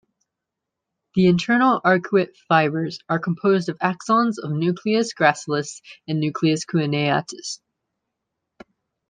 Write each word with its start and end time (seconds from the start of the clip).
The 1.13 1.27
internal 1.27 1.79
arcuate 1.85 2.35
fibers 2.49 2.97
are 3.07 3.19
composed 3.19 3.69
of 3.69 3.77
axons 3.77 4.39
of 4.41 4.49
nucleus 4.49 5.13
gracilis 5.13 5.79
and 6.07 6.19
nucleus 6.19 6.65
cuneatus. 6.65 7.59